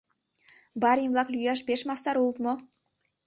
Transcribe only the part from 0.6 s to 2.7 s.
Барин-влак лӱяш пеш мастар улыт мо?